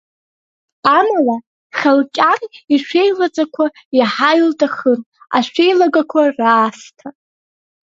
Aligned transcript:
Амала 0.97 1.37
Хылқьан 1.77 2.41
ашәеилаҵақәа 2.73 3.65
иаҳа 3.97 4.31
илҭахын, 4.39 4.99
ашәеилагәақәа 5.37 6.21
раасҭа. 6.37 7.07